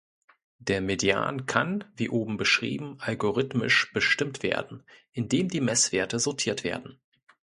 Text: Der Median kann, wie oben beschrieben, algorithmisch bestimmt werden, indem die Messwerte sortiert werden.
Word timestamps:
Der 0.57 0.81
Median 0.81 1.45
kann, 1.45 1.83
wie 1.95 2.09
oben 2.09 2.35
beschrieben, 2.37 2.97
algorithmisch 3.01 3.93
bestimmt 3.93 4.41
werden, 4.41 4.83
indem 5.11 5.47
die 5.47 5.61
Messwerte 5.61 6.17
sortiert 6.17 6.63
werden. 6.63 6.99